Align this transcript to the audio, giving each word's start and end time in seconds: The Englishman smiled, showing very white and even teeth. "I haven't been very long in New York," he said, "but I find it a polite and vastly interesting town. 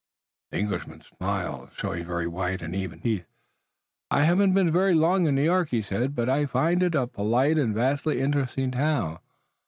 The 0.49 0.57
Englishman 0.57 1.01
smiled, 1.01 1.73
showing 1.77 2.05
very 2.05 2.25
white 2.25 2.63
and 2.63 2.73
even 2.75 3.01
teeth. 3.01 3.27
"I 4.09 4.23
haven't 4.23 4.55
been 4.55 4.71
very 4.71 4.95
long 4.95 5.27
in 5.27 5.35
New 5.35 5.43
York," 5.43 5.69
he 5.69 5.83
said, 5.83 6.15
"but 6.15 6.27
I 6.27 6.47
find 6.47 6.81
it 6.81 6.95
a 6.95 7.05
polite 7.05 7.59
and 7.59 7.75
vastly 7.75 8.19
interesting 8.19 8.71
town. 8.71 9.19